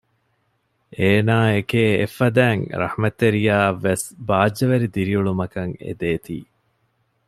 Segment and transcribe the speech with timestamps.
[0.99, 6.37] އޭނާއެކޭ އެއްފަދައިން ރަޙްމަތްތެރިޔާއަށްވެސް ބާއްޖަވެރި ދިރިއުޅުމަކަށް އެދޭތީ